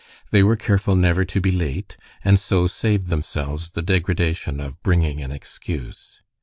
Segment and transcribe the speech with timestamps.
[0.31, 1.95] They were careful never to be late,
[2.25, 6.21] and so saved themselves the degradation of bringing an excuse.